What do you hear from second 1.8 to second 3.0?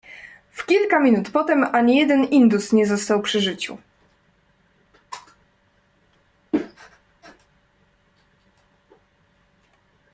jeden indus nie